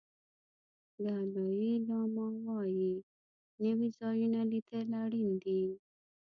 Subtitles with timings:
[1.03, 2.93] دالای لاما وایي
[3.63, 5.63] نوي ځایونه لیدل اړین دي.